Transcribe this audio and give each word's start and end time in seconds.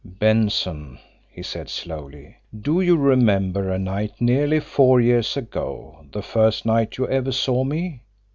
"Benson," 0.03 0.97
he 1.29 1.43
said 1.43 1.69
slowly, 1.69 2.37
"do 2.59 2.81
you 2.81 2.97
remember 2.97 3.69
a 3.69 3.77
night, 3.77 4.13
nearly 4.19 4.59
four 4.59 4.99
years 4.99 5.37
ago, 5.37 6.07
the 6.11 6.23
first 6.23 6.65
night 6.65 6.97
you 6.97 7.07
ever 7.07 7.31
saw 7.31 7.63
me? 7.63 8.01